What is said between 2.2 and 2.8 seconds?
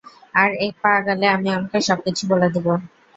বলে দেব।